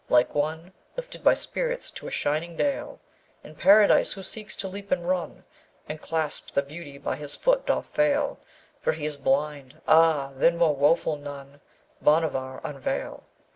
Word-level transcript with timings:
Like 0.09 0.33
one 0.33 0.73
Lifted 0.97 1.23
by 1.23 1.35
spirits 1.35 1.91
to 1.91 2.07
a 2.07 2.09
shining 2.09 2.57
dale 2.57 2.99
In 3.43 3.53
Paradise, 3.53 4.13
who 4.13 4.23
seeks 4.23 4.55
to 4.55 4.67
leap 4.67 4.89
and 4.89 5.07
run 5.07 5.43
And 5.87 6.01
clasp 6.01 6.55
the 6.55 6.63
beauty, 6.63 6.97
but 6.97 7.19
his 7.19 7.35
foot 7.35 7.67
doth 7.67 7.89
fail, 7.89 8.39
For 8.79 8.93
he 8.93 9.05
is 9.05 9.17
blind: 9.17 9.79
ah! 9.87 10.31
then 10.35 10.57
more 10.57 10.75
woful 10.75 11.17
none! 11.17 11.61
Bhanavar, 12.01 12.61
unveil! 12.63 13.25